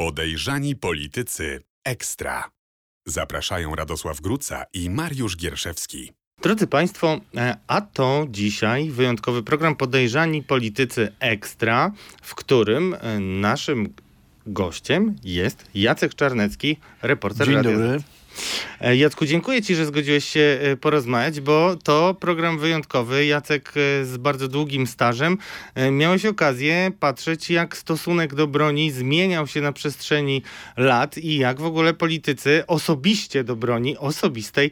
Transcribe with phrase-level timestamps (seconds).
[0.00, 2.50] Podejrzani politycy ekstra.
[3.06, 6.12] Zapraszają Radosław Gruca i Mariusz Gierszewski.
[6.42, 11.92] Drodzy Państwo, e, a to dzisiaj wyjątkowy program Podejrzani Politycy Ekstra,
[12.22, 13.94] w którym e, naszym
[14.46, 18.02] gościem jest Jacek Czarnecki, reporter Dzień Radia dobry.
[18.80, 23.26] E, Jacku, dziękuję Ci, że zgodziłeś się e, porozmawiać, bo to program wyjątkowy.
[23.26, 25.38] Jacek e, z bardzo długim stażem.
[25.92, 30.42] Miałeś okazję patrzeć, jak stosunek do broni zmieniał się na przestrzeni
[30.76, 34.70] lat i jak w ogóle politycy osobiście do broni osobistej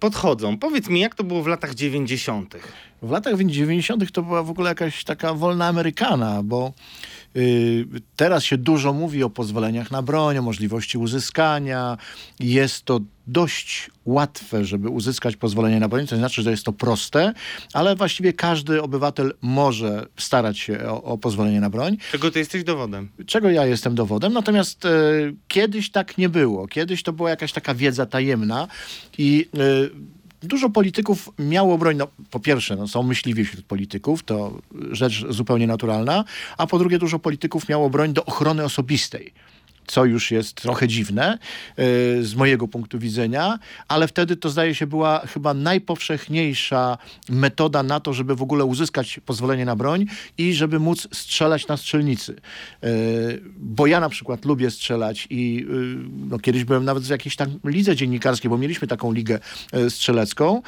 [0.00, 0.58] podchodzą.
[0.58, 2.56] Powiedz mi, jak to było w latach 90.
[3.02, 4.12] W latach 90.
[4.12, 6.72] to była w ogóle jakaś taka wolna Amerykana, bo
[8.16, 11.98] teraz się dużo mówi o pozwoleniach na broń, o możliwości uzyskania.
[12.40, 16.72] Jest to dość łatwe, żeby uzyskać pozwolenie na broń, to nie znaczy, że jest to
[16.72, 17.32] proste,
[17.72, 21.96] ale właściwie każdy obywatel może starać się o, o pozwolenie na broń.
[22.12, 23.08] Czego Ty jesteś dowodem?
[23.26, 24.32] czego ja jestem dowodem.
[24.32, 24.90] Natomiast e,
[25.48, 26.68] kiedyś tak nie było.
[26.68, 28.68] Kiedyś to była jakaś taka wiedza tajemna
[29.18, 30.10] i e,
[30.42, 31.96] dużo polityków miało broń.
[31.96, 34.58] No, po pierwsze, no, są myśliwi wśród polityków, to
[34.90, 36.24] rzecz zupełnie naturalna,
[36.58, 39.32] a po drugie, dużo polityków miało broń do ochrony osobistej.
[39.90, 41.38] Co już jest trochę dziwne
[41.76, 41.84] e,
[42.22, 48.12] z mojego punktu widzenia, ale wtedy to zdaje się była chyba najpowszechniejsza metoda na to,
[48.12, 50.06] żeby w ogóle uzyskać pozwolenie na broń
[50.38, 52.36] i żeby móc strzelać na strzelnicy.
[52.82, 52.88] E,
[53.56, 55.96] Bo ja na przykład lubię strzelać i y,
[56.28, 59.38] no, kiedyś byłem nawet w jakiejś tam lidze dziennikarskiej, bo mieliśmy taką ligę
[59.72, 60.62] e, strzelecką.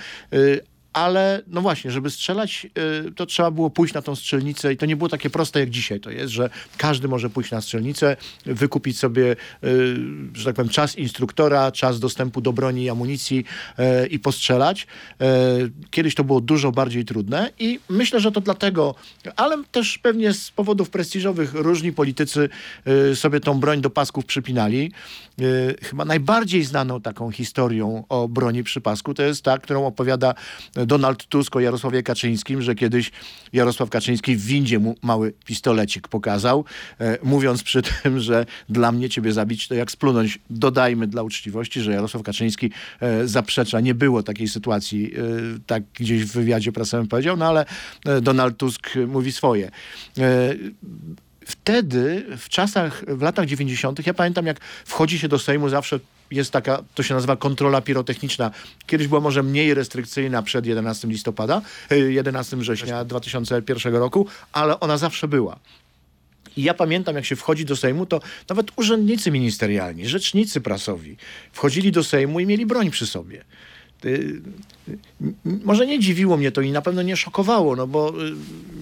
[0.92, 2.66] Ale no właśnie, żeby strzelać,
[3.08, 5.70] y, to trzeba było pójść na tą strzelnicę i to nie było takie proste jak
[5.70, 9.96] dzisiaj to jest, że każdy może pójść na strzelnicę, wykupić sobie, y,
[10.34, 13.44] że tak powiem, czas instruktora, czas dostępu do broni i amunicji
[13.78, 14.86] y, i postrzelać.
[15.90, 18.94] Kiedyś to było dużo bardziej trudne i myślę, że to dlatego,
[19.36, 22.48] ale też pewnie z powodów prestiżowych różni politycy
[23.14, 24.92] sobie tą broń do pasków przypinali.
[25.41, 30.34] Y, Chyba najbardziej znaną taką historią o broni przy pasku to jest ta, którą opowiada
[30.75, 33.10] Donald Tusk o Jarosławie Kaczyńskim, że kiedyś
[33.53, 36.65] Jarosław Kaczyński w windzie mu mały pistolecik pokazał,
[37.00, 40.38] e, mówiąc przy tym, że dla mnie ciebie zabić to jak splunąć.
[40.50, 42.70] Dodajmy dla uczciwości, że Jarosław Kaczyński
[43.00, 45.19] e, zaprzecza, nie było takiej sytuacji, e,
[45.66, 47.66] tak gdzieś w wywiadzie prasowym powiedział, no ale
[48.04, 49.70] e, Donald Tusk mówi swoje.
[51.42, 56.00] E, Wtedy, w czasach, w latach 90., ja pamiętam, jak wchodzi się do Sejmu, zawsze
[56.30, 58.50] jest taka, to się nazywa kontrola pirotechniczna.
[58.86, 64.97] Kiedyś była może mniej restrykcyjna przed 11 listopada, e, 11 września 2001 roku, ale ona
[64.97, 65.58] zawsze była.
[66.56, 71.16] I ja pamiętam, jak się wchodzi do Sejmu, to nawet urzędnicy ministerialni, rzecznicy prasowi
[71.52, 73.44] wchodzili do Sejmu i mieli broń przy sobie.
[75.65, 78.12] Może nie dziwiło mnie to i na pewno nie szokowało, no bo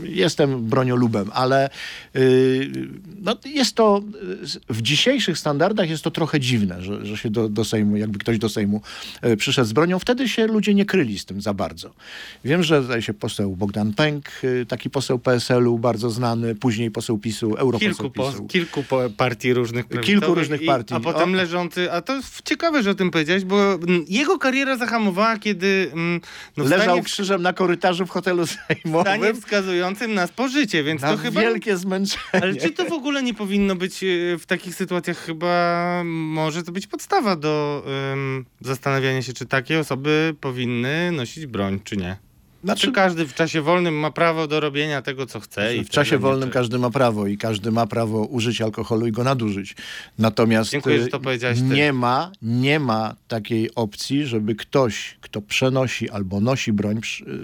[0.05, 1.71] y, jestem broniolubem, ale
[2.16, 2.71] y,
[3.22, 4.03] no jest to
[4.69, 8.38] w dzisiejszych standardach jest to trochę dziwne, że, że się do, do Sejmu, jakby ktoś
[8.38, 8.81] do Sejmu
[9.27, 9.99] y, przyszedł z bronią.
[9.99, 11.91] Wtedy się ludzie nie kryli z tym za bardzo.
[12.44, 14.31] Wiem, że zdaje się poseł Bogdan Pęk,
[14.69, 18.47] taki poseł PSL-u bardzo znany, później poseł PiSu, europoseł Kilku, po, PiSu.
[18.47, 20.94] kilku po, partii różnych prawicowych różnych i- partii.
[20.94, 21.37] A potem O.
[21.37, 25.90] leżący, a to ciekawe, że o tym powiedziałeś, bo mm, jego kariera zahamowała, kiedy
[26.56, 30.84] no, w Leżał stanie, krzyżem na korytarzu w hotelu w stanie sejmowym wskazującym na spożycie,
[30.84, 31.41] więc na to chyba...
[31.41, 32.23] wielkie zmęczenie.
[32.33, 34.06] Ale czy to w ogóle nie powinno być e,
[34.39, 40.34] w takich sytuacjach chyba może to być podstawa do em, zastanawiania się, czy takie osoby
[40.41, 42.30] powinny nosić broń, czy nie?
[42.65, 45.76] Znaczy, Czy każdy w czasie wolnym ma prawo do robienia tego, co chce?
[45.76, 49.25] i w czasie wolnym każdy ma prawo i każdy ma prawo użyć alkoholu i go
[49.25, 49.76] nadużyć.
[50.19, 51.65] Natomiast Dziękuję, y, że to powiedziałeś ty.
[51.65, 57.00] nie ma, nie ma takiej opcji, żeby ktoś, kto przenosi albo nosi broń,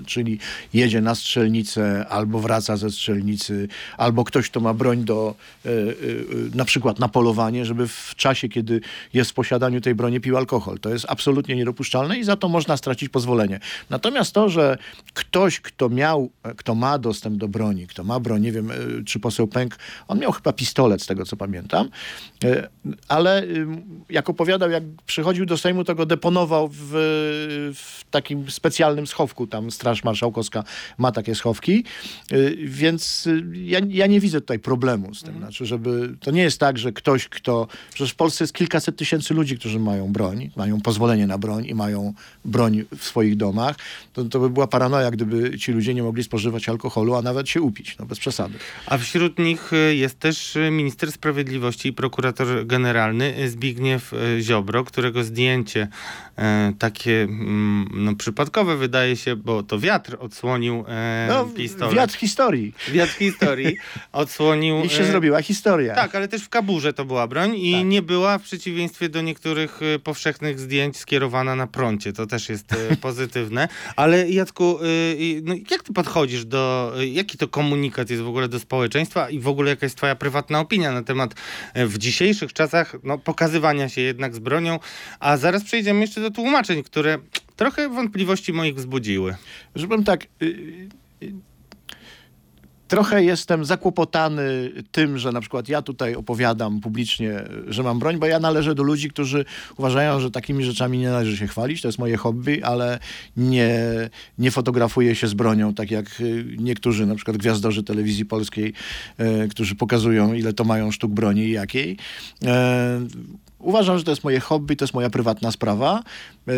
[0.07, 0.39] czyli
[0.75, 5.35] jedzie na strzelnicę albo wraca ze strzelnicy, albo ktoś, kto ma broń do
[5.67, 8.81] y, y, y, na przykład na polowanie, żeby w czasie, kiedy
[9.15, 10.79] jest w posiadaniu tej broni pił alkohol.
[10.79, 13.61] To jest absolutnie niedopuszczalne i za to można stracić pozwolenie.
[13.91, 14.79] Natomiast to, że
[15.15, 19.21] ktoś, kto miał, kto ma dostęp do broni, kto ma broń, nie wiem, y, czy
[19.21, 19.77] poseł Pęk,
[20.09, 21.89] on miał chyba pistolet, z tego co pamiętam,
[22.45, 22.69] y,
[23.09, 23.43] ale
[24.09, 26.91] jak opowiadał, jak przychodził do Sejmu, to go deponował w,
[27.75, 30.65] w takim specjalnym schowku, tam Straż Marszałkowska
[30.99, 31.85] ma takie schowki,
[32.65, 36.61] więc y, ja, ja nie widzę tutaj problemu z tym, znaczy, żeby, to nie jest
[36.61, 40.81] tak, że ktoś, kto, przecież w Polsce jest kilkaset tysięcy ludzi, którzy mają broń, mają
[40.81, 42.13] pozwolenie na broń i mają
[42.45, 43.77] broń w swoich domach,
[44.13, 47.49] to, to by była paranoja, jak gdyby ci ludzie nie mogli spożywać alkoholu, a nawet
[47.49, 48.59] się upić, no bez przesady.
[48.87, 54.85] A wśród nich e, jest też e, minister sprawiedliwości i prokurator generalny e, Zbigniew Ziobro,
[54.85, 55.89] którego zdjęcie
[56.79, 60.85] takie mm, no, przypadkowe wydaje się, bo to wiatr odsłonił
[61.29, 61.95] no, pistolet.
[61.95, 62.75] Wiatr historii.
[62.93, 63.77] Wiatr historii
[64.13, 64.83] odsłonił.
[64.87, 65.95] I się zrobiła historia.
[65.95, 67.85] Tak, ale też w kaburze to była broń i tak.
[67.85, 72.13] nie była w przeciwieństwie do niektórych powszechnych zdjęć skierowana na prącie.
[72.13, 73.69] To też jest pozytywne.
[73.97, 74.79] Ale Jacku,
[75.43, 79.49] no, jak ty podchodzisz do, jaki to komunikat jest w ogóle do społeczeństwa i w
[79.49, 81.35] ogóle jaka jest twoja prywatna opinia na temat
[81.75, 84.79] e, w dzisiejszych czasach no, pokazywania się jednak z bronią,
[85.21, 87.19] a zaraz przejdziemy jeszcze do tłumaczeń, które
[87.57, 89.37] trochę wątpliwości moich wzbudziły.
[89.75, 90.27] Żebym tak...
[90.43, 90.89] Y,
[91.23, 91.56] y,
[92.89, 98.27] trochę jestem zakłopotany tym, że na przykład ja tutaj opowiadam publicznie, że mam broń, bo
[98.27, 99.45] ja należę do ludzi, którzy
[99.77, 101.83] uważają, że takimi rzeczami nie należy się chwalić.
[101.83, 102.99] To jest moje hobby, ale
[103.37, 103.81] nie,
[104.39, 108.73] nie fotografuję się z bronią, tak jak y, niektórzy, na przykład gwiazdorzy telewizji polskiej,
[109.19, 111.97] e, którzy pokazują, ile to mają sztuk broni i jakiej.
[112.45, 113.01] E,
[113.59, 116.03] uważam, że to jest moje hobby, to jest moja prywatna sprawa.
[116.49, 116.53] E,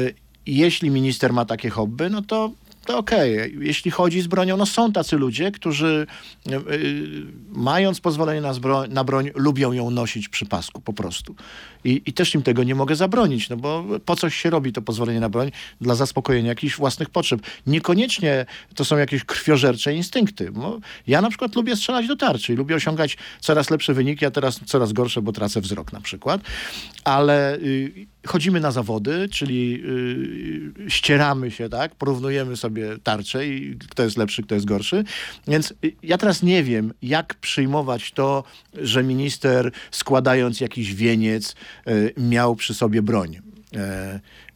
[0.47, 2.51] jeśli minister ma takie hobby, no to
[2.89, 3.35] to okej.
[3.35, 3.65] Okay.
[3.65, 6.07] Jeśli chodzi z bronią, no są tacy ludzie, którzy
[6.47, 6.63] yy,
[7.49, 11.35] mając pozwolenie na, zbro- na broń, lubią ją nosić przy pasku po prostu.
[11.85, 14.83] I, I, też im tego nie mogę zabronić, no bo po coś się robi to
[14.83, 15.51] pozwolenie na broń?
[15.81, 17.41] Dla zaspokojenia jakichś własnych potrzeb.
[17.67, 20.53] Niekoniecznie to są jakieś krwiożercze instynkty.
[20.53, 24.31] Bo ja na przykład lubię strzelać do tarczy i lubię osiągać coraz lepsze wyniki, a
[24.31, 26.41] teraz coraz gorsze, bo tracę wzrok na przykład.
[27.05, 29.83] Ale y, chodzimy na zawody, czyli
[30.87, 31.95] y, ścieramy się, tak?
[31.95, 35.05] Porównujemy sobie tarcze i kto jest lepszy, kto jest gorszy.
[35.47, 38.45] Więc y, ja teraz nie wiem, jak przyjmować to,
[38.75, 41.55] że minister składając jakiś wieniec
[41.87, 43.39] E, miał przy sobie broń.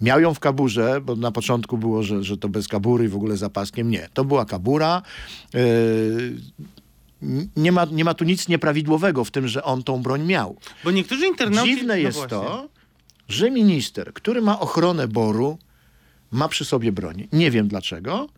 [0.01, 3.17] Miał ją w kaburze, bo na początku było, że, że to bez kabury i w
[3.17, 3.91] ogóle zapaskiem.
[3.91, 5.03] Nie, to była kabura.
[7.57, 10.57] Nie ma, nie ma tu nic nieprawidłowego w tym, że on tą broń miał.
[10.85, 11.75] Bo niektórzy internauci...
[11.75, 12.69] Dziwne no jest no to,
[13.33, 15.59] że minister, który ma ochronę boru,
[16.31, 17.29] ma przy sobie broń.
[17.33, 18.29] Nie wiem dlaczego.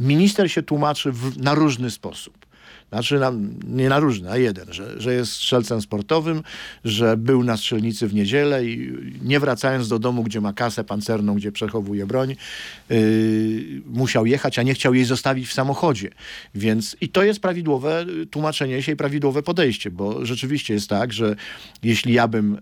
[0.00, 2.46] Minister się tłumaczy w, na różny sposób.
[2.88, 3.32] Znaczy na,
[3.68, 6.42] nie na różne, a jeden, że, że jest strzelcem sportowym,
[6.84, 8.92] że był na strzelnicy w niedzielę i
[9.22, 12.36] nie wracając do domu, gdzie ma kasę pancerną, gdzie przechowuje broń,
[12.90, 16.10] yy, musiał jechać, a nie chciał jej zostawić w samochodzie.
[16.54, 21.36] Więc i to jest prawidłowe tłumaczenie się i prawidłowe podejście, bo rzeczywiście jest tak, że
[21.82, 22.58] jeśli ja bym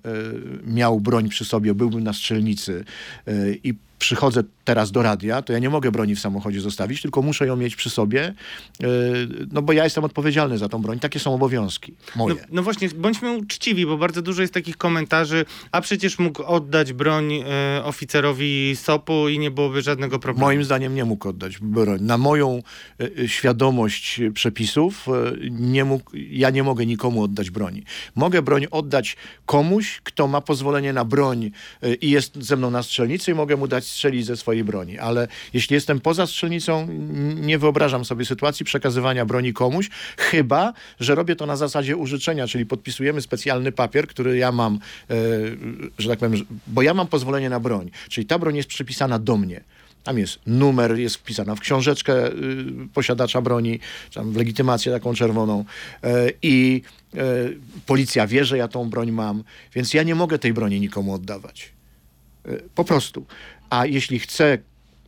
[0.64, 2.84] yy, miał broń przy sobie, byłbym na strzelnicy
[3.26, 7.22] yy, i przychodzę teraz do radia, to ja nie mogę broni w samochodzie zostawić, tylko
[7.22, 8.34] muszę ją mieć przy sobie,
[8.80, 8.88] yy,
[9.52, 10.98] no bo ja jestem odpowiedzialny za tą broń.
[10.98, 12.34] Takie są obowiązki moje.
[12.34, 16.92] No, no właśnie, bądźmy uczciwi, bo bardzo dużo jest takich komentarzy, a przecież mógł oddać
[16.92, 17.44] broń yy,
[17.84, 20.46] oficerowi SOP-u i nie byłoby żadnego problemu.
[20.46, 22.02] Moim zdaniem nie mógł oddać broń.
[22.02, 22.62] Na moją
[22.98, 25.06] yy, świadomość przepisów
[25.50, 27.82] nie mógł, ja nie mogę nikomu oddać broni.
[28.14, 31.50] Mogę broń oddać komuś, kto ma pozwolenie na broń
[32.00, 34.98] i jest ze mną na strzelnicy i mogę mu dać strzelić ze swojej broni.
[34.98, 36.88] Ale jeśli jestem poza strzelnicą,
[37.36, 42.66] nie wyobrażam sobie sytuacji przekazywania broni komuś, chyba, że robię to na zasadzie użyczenia, czyli
[42.66, 44.78] podpisujemy specjalny papier, który ja mam,
[45.10, 45.16] e,
[45.98, 47.90] że tak powiem, bo ja mam pozwolenie na broń.
[48.08, 49.60] Czyli ta broń jest przypisana do mnie.
[50.04, 52.32] Tam jest numer, jest wpisana w książeczkę y,
[52.94, 53.80] posiadacza broni,
[54.14, 55.64] tam w legitymację taką czerwoną
[56.02, 56.82] e, i
[57.14, 57.18] e,
[57.86, 61.72] policja wie, że ja tą broń mam, więc ja nie mogę tej broni nikomu oddawać.
[62.74, 63.26] Po prostu.
[63.70, 64.58] A jeśli chce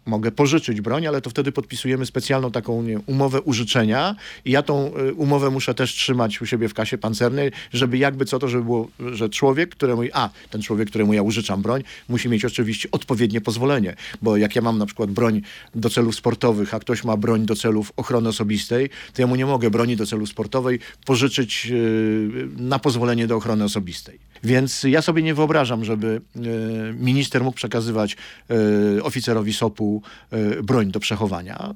[0.06, 4.96] mogę pożyczyć broń, ale to wtedy podpisujemy specjalną taką nie, umowę użyczenia i ja tą
[4.96, 8.64] y, umowę muszę też trzymać u siebie w kasie pancernej, żeby jakby co to, żeby
[8.64, 13.40] było, że człowiek, któremu, a ten człowiek, któremu ja użyczam broń, musi mieć oczywiście odpowiednie
[13.40, 15.42] pozwolenie, bo jak ja mam na przykład broń
[15.74, 19.46] do celów sportowych, a ktoś ma broń do celów ochrony osobistej, to ja mu nie
[19.46, 24.25] mogę broni do celów sportowej pożyczyć yy, na pozwolenie do ochrony osobistej.
[24.44, 28.16] Więc ja sobie nie wyobrażam, żeby yy, minister mógł przekazywać
[28.48, 30.02] yy, oficerowi SOP-u
[30.32, 31.74] Y, broń do przechowania.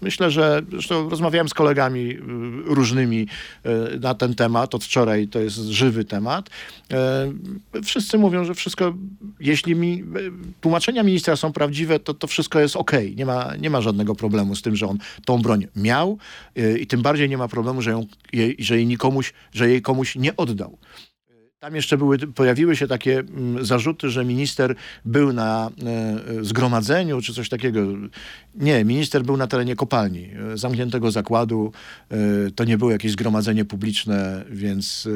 [0.00, 2.16] Myślę, że zresztą rozmawiałem z kolegami
[2.64, 3.26] różnymi
[4.00, 4.74] na ten temat.
[4.74, 6.50] Od wczoraj to jest żywy temat.
[7.84, 8.94] Wszyscy mówią, że wszystko,
[9.40, 10.04] jeśli mi,
[10.60, 12.92] tłumaczenia ministra są prawdziwe, to to wszystko jest ok.
[13.16, 16.18] Nie ma, nie ma żadnego problemu z tym, że on tą broń miał
[16.80, 20.16] i tym bardziej nie ma problemu, że, ją, jej, że jej nikomuś, że jej komuś
[20.16, 20.78] nie oddał.
[21.62, 25.70] Tam jeszcze były, pojawiły się takie mm, zarzuty, że minister był na
[26.40, 27.80] e, zgromadzeniu czy coś takiego.
[28.54, 31.72] Nie, minister był na terenie kopalni, e, zamkniętego zakładu.
[32.10, 32.16] E,
[32.54, 35.08] to nie było jakieś zgromadzenie publiczne, więc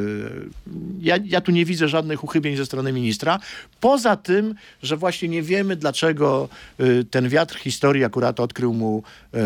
[0.67, 3.39] e, ja, ja tu nie widzę żadnych uchybień ze strony ministra.
[3.81, 6.49] Poza tym, że właśnie nie wiemy, dlaczego
[6.79, 9.03] e, ten wiatr historii akurat odkrył mu
[9.35, 9.39] e,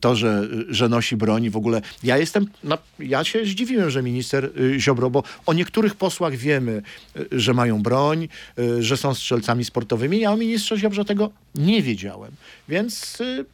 [0.00, 1.44] to, że, że nosi broń.
[1.44, 5.52] i W ogóle ja jestem, no, ja się zdziwiłem, że minister e, Ziobro, bo o
[5.52, 6.82] niektórych posłach wiemy,
[7.16, 8.28] e, że mają broń,
[8.58, 10.20] e, że są strzelcami sportowymi.
[10.20, 12.32] Ja o ministrze Ziobrze tego nie wiedziałem.
[12.68, 13.44] Więc e,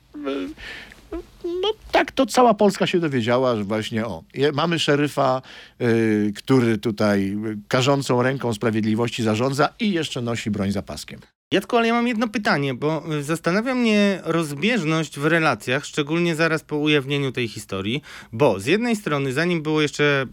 [1.45, 4.23] no tak, to cała Polska się dowiedziała, że właśnie o,
[4.53, 5.43] mamy szeryfa,
[5.81, 11.21] y, który tutaj y, karzącą ręką sprawiedliwości zarządza i jeszcze nosi broń za paskiem.
[11.69, 16.77] Ale ja mam jedno pytanie, bo y, zastanawia mnie rozbieżność w relacjach, szczególnie zaraz po
[16.77, 20.27] ujawnieniu tej historii, bo z jednej strony, zanim było jeszcze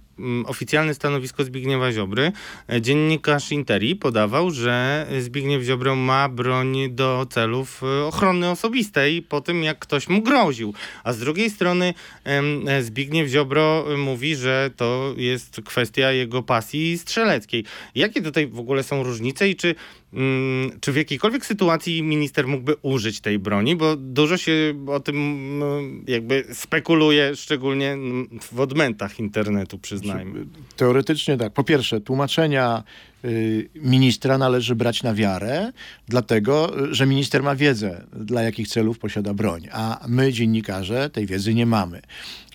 [0.45, 2.31] oficjalne stanowisko Zbigniewa Ziobry,
[2.69, 9.41] e, dziennikarz Interi podawał, że Zbigniew Ziobro ma broń do celów e, ochrony osobistej po
[9.41, 10.73] tym, jak ktoś mu groził.
[11.03, 11.93] A z drugiej strony
[12.23, 17.65] e, Zbigniew Ziobro mówi, że to jest kwestia jego pasji strzeleckiej.
[17.95, 19.75] Jakie tutaj w ogóle są różnice i czy
[20.15, 23.75] Mm, czy w jakiejkolwiek sytuacji minister mógłby użyć tej broni?
[23.75, 29.77] Bo dużo się o tym mm, jakby spekuluje, szczególnie mm, w odmętach internetu,
[30.13, 30.45] przyznajmy.
[30.75, 31.53] Teoretycznie tak.
[31.53, 32.83] Po pierwsze, tłumaczenia
[33.25, 35.71] y, ministra należy brać na wiarę,
[36.07, 41.25] dlatego, y, że minister ma wiedzę, dla jakich celów posiada broń, a my, dziennikarze, tej
[41.25, 42.01] wiedzy nie mamy.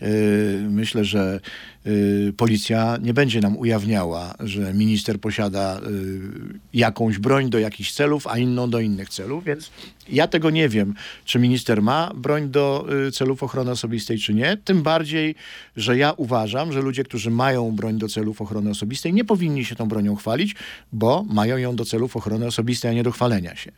[0.02, 1.40] Y, Myślę, że
[2.37, 6.20] policja nie będzie nam ujawniała, że minister posiada y,
[6.75, 9.70] jakąś broń do jakichś celów, a inną do innych celów, więc
[10.08, 10.94] ja tego nie wiem,
[11.25, 14.56] czy minister ma broń do y, celów ochrony osobistej, czy nie.
[14.64, 15.34] Tym bardziej,
[15.76, 19.76] że ja uważam, że ludzie, którzy mają broń do celów ochrony osobistej, nie powinni się
[19.76, 20.54] tą bronią chwalić,
[20.92, 23.72] bo mają ją do celów ochrony osobistej, a nie do chwalenia się.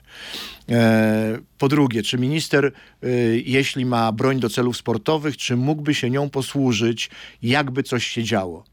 [0.69, 2.73] E, po drugie, czy minister,
[3.05, 7.11] y, jeśli ma broń do celów sportowych, czy mógłby się nią posłużyć,
[7.43, 8.65] jakby coś się działo?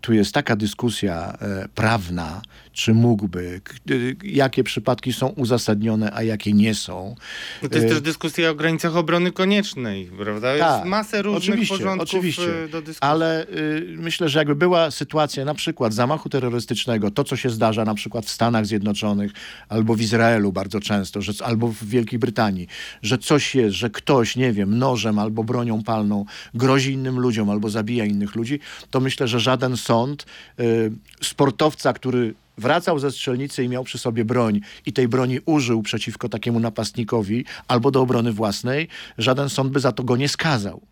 [0.00, 2.42] tu jest taka dyskusja e, prawna,
[2.76, 7.14] czy mógłby, y, jakie przypadki są uzasadnione, a jakie nie są.
[7.62, 10.52] No to jest Y, też dyskusja o granicach obrony koniecznej, prawda?
[10.52, 12.64] Jest Tak, masę różnych oczywiście, porządków oczywiście.
[12.64, 12.98] y, do dyskusji.
[13.00, 17.84] Ale y, myślę, że jakby była sytuacja na przykład zamachu terrorystycznego, to co się zdarza
[17.84, 19.32] na przykład w Stanach Zjednoczonych
[19.68, 22.66] albo w Izraelu bardzo często, że, albo w Wielkiej Brytanii,
[23.02, 27.70] że coś jest, że ktoś, nie wiem, nożem albo bronią palną grozi innym ludziom albo
[27.70, 30.26] zabija innych ludzi, to myślę, że żaden sąd
[30.60, 30.92] y,
[31.22, 36.28] sportowca, który wracał ze strzelnicy i miał przy sobie broń i tej broni użył przeciwko
[36.28, 40.82] takiemu napastnikowi albo do obrony własnej, żaden sąd by za to go nie skazał.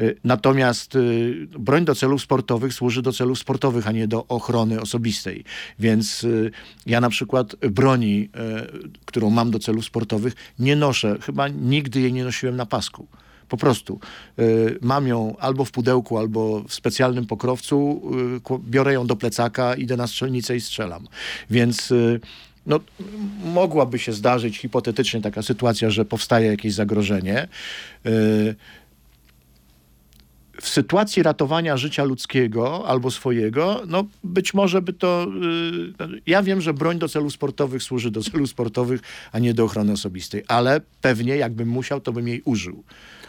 [0.00, 4.80] Y, Natomiast y, broń do celów sportowych służy do celów sportowych, a nie do ochrony
[4.80, 5.44] osobistej.
[5.78, 6.50] Więc y,
[6.86, 8.28] ja na przykład broni,
[9.04, 11.18] którą mam do celów sportowych, nie noszę.
[11.22, 13.06] Chyba nigdy jej nie nosiłem na pasku.
[13.48, 14.00] Po prostu.
[14.38, 18.02] Y, Mam ją albo w pudełku, albo w specjalnym pokrowcu,
[18.50, 21.08] y, biorę ją do plecaka, idę na strzelnicę i strzelam.
[21.50, 22.20] Więc y,
[22.66, 22.80] no,
[23.44, 27.48] mogłaby się zdarzyć hipotetycznie taka sytuacja, że powstaje jakieś zagrożenie.
[28.06, 28.54] Y,
[30.60, 35.26] w sytuacji ratowania życia ludzkiego albo swojego, no być może by to.
[36.00, 39.00] y, ja wiem, że broń do celów sportowych służy do celów sportowych,
[39.32, 42.84] a nie do ochrony osobistej, ale pewnie jakbym musiał, to bym jej użył.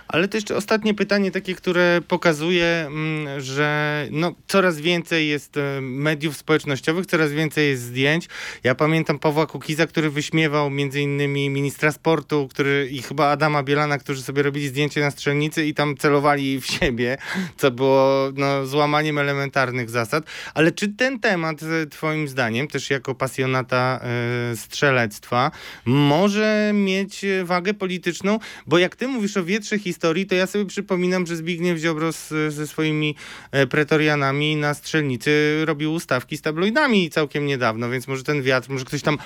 [0.07, 5.81] Ale to jeszcze ostatnie pytanie, takie, które pokazuje, mm, że no, coraz więcej jest e,
[5.81, 8.27] mediów społecznościowych, coraz więcej jest zdjęć.
[8.63, 13.97] Ja pamiętam Pawła Kukiza, który wyśmiewał między innymi ministra sportu, który i chyba Adama Bielana,
[13.97, 17.17] którzy sobie robili zdjęcie na strzelnicy i tam celowali w siebie,
[17.57, 20.23] co było no, złamaniem elementarnych zasad.
[20.53, 25.51] Ale czy ten temat, e, twoim zdaniem, też jako pasjonata e, strzelectwa,
[25.85, 28.39] może mieć wagę polityczną?
[28.67, 32.29] Bo jak ty mówisz o wietrze historii, to ja sobie przypominam, że Zbigniew Ziobro z,
[32.53, 33.15] ze swoimi
[33.51, 38.85] e, pretorianami na strzelnicy robił ustawki z tabloidami całkiem niedawno, więc może ten wiatr, może
[38.85, 39.17] ktoś tam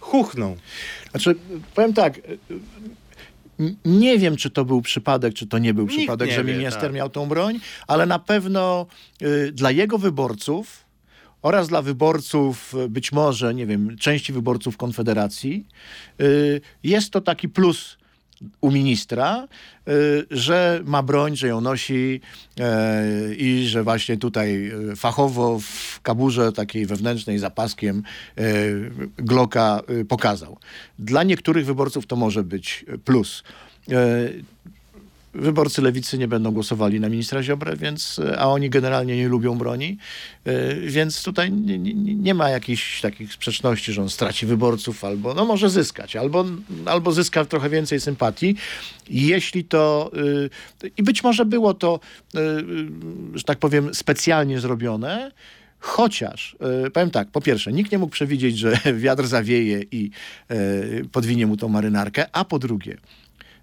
[0.00, 0.56] chuchnął.
[1.10, 1.34] Znaczy,
[1.74, 2.18] powiem tak.
[2.18, 2.38] y,
[3.84, 6.52] Nie wiem, czy to był przypadek, czy to nie był Nikt przypadek, nie że wie,
[6.52, 6.92] minister tak.
[6.92, 8.86] miał tą broń, ale na pewno
[9.22, 10.88] y, dla jego wyborców
[11.42, 15.66] oraz dla wyborców, być może, nie wiem, części wyborców Konfederacji,
[16.20, 17.98] y, jest to taki plus
[18.60, 19.48] u ministra,
[19.88, 22.20] y, że ma broń, że ją nosi
[22.60, 28.02] y, i że właśnie tutaj y, fachowo w kaburze takiej wewnętrznej za paskiem
[28.38, 30.58] y, Glocka pokazał.
[30.98, 33.42] Dla niektórych wyborców to może być plus.
[35.34, 39.98] Wyborcy lewicy nie będą głosowali na ministra Ziobrę, więc, a oni generalnie nie lubią broni,
[40.46, 45.34] y, więc tutaj nie, nie, nie ma jakichś takich sprzeczności, że on straci wyborców albo,
[45.34, 46.44] no może zyskać, albo,
[46.84, 48.56] albo zyska trochę więcej sympatii.
[49.10, 50.10] Jeśli to,
[50.84, 52.00] y, i być może było to,
[53.34, 55.32] że tak powiem, specjalnie zrobione,
[55.80, 56.56] Chociaż,
[56.92, 60.10] powiem tak, po pierwsze, nikt nie mógł przewidzieć, że wiatr zawieje i
[61.12, 62.96] podwinie mu tą marynarkę, a po drugie,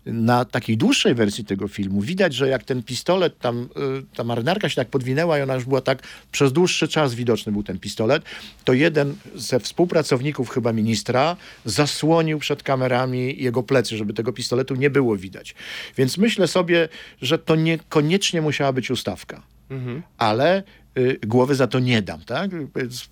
[0.05, 4.69] na takiej dłuższej wersji tego filmu widać, że jak ten pistolet, tam y, ta marynarka
[4.69, 8.23] się tak podwinęła i ona już była tak przez dłuższy czas widoczny był ten pistolet,
[8.63, 11.35] to jeden ze współpracowników chyba ministra
[11.65, 15.55] zasłonił przed kamerami jego plecy, żeby tego pistoletu nie było widać.
[15.97, 16.89] Więc myślę sobie,
[17.21, 19.41] że to niekoniecznie musiała być ustawka.
[19.69, 20.01] Mhm.
[20.17, 20.63] Ale
[20.97, 22.51] y, głowy za to nie dam, tak?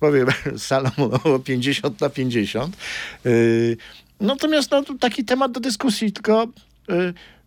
[0.00, 0.26] Powiem
[0.58, 2.76] Salomon 50 na 50.
[3.26, 3.76] Y,
[4.20, 6.48] natomiast no, taki temat do dyskusji, tylko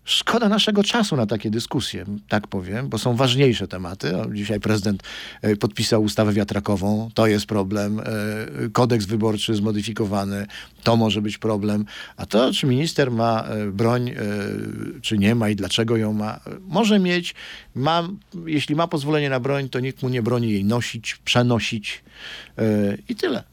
[0.07, 4.13] szkoda naszego czasu na takie dyskusje, tak powiem, bo są ważniejsze tematy.
[4.33, 5.03] Dzisiaj prezydent
[5.45, 7.99] y, podpisał ustawę wiatrakową, to jest problem.
[7.99, 10.47] Y, kodeks wyborczy zmodyfikowany,
[10.83, 11.85] to może być problem.
[12.17, 14.11] A to, czy minister ma broń,
[15.01, 17.35] czy nie ma i dlaczego ją ma, może mieć.
[17.75, 18.09] Ma,
[18.45, 22.03] jeśli ma pozwolenie na broń, to nikt mu nie broni jej nosić, przenosić
[23.09, 23.43] i tyle.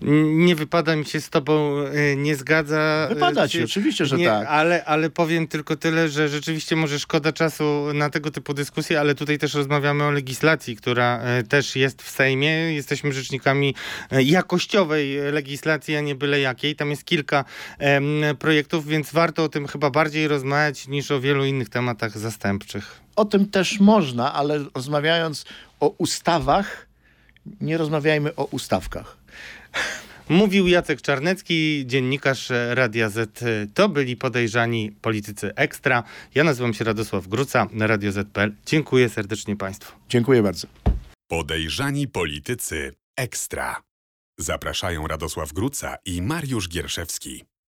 [0.00, 3.06] Nie wypada mi się z tobą e, nie zgadza.
[3.08, 4.48] Wypada ci, oczywiście, że nie, tak.
[4.48, 9.14] Ale, ale powiem tylko tyle, że rzeczywiście może szkoda czasu na tego typu dyskusje, ale
[9.14, 12.48] tutaj też rozmawiamy o legislacji, która e, też jest w Sejmie.
[12.48, 13.74] Jesteśmy rzecznikami
[14.10, 16.76] e, jakościowej legislacji, a nie byle jakiej.
[16.76, 17.44] Tam jest kilka
[18.38, 23.00] projektów, więc warto o tym chyba bardziej rozmawiać niż o wielu innych tematach zastępczych.
[23.16, 25.44] O tym też można, ale rozmawiając
[25.80, 26.86] o ustawach,
[27.60, 29.23] nie rozmawiajmy o ustawkach.
[30.28, 33.44] Mówił Jacek Czarnecki, dziennikarz Radia Z.
[33.74, 36.02] To byli podejrzani politycy ekstra.
[36.34, 38.54] Ja nazywam się Radosław Gruca, Radio Z.pl.
[38.66, 39.92] Dziękuję serdecznie Państwu.
[40.08, 40.66] Dziękuję bardzo.
[41.28, 43.82] Podejrzani politycy ekstra.
[44.38, 47.44] Zapraszają Radosław Gruca i Mariusz Gierszewski.